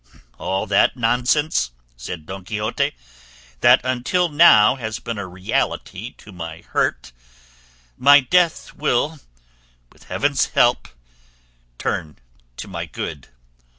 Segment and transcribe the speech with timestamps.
[0.39, 2.95] "All that nonsense," said Don Quixote,
[3.59, 7.11] "that until now has been a reality to my hurt,
[7.99, 9.19] my death will,
[9.91, 10.87] with heaven's help,
[11.77, 12.17] turn
[12.57, 13.27] to my good.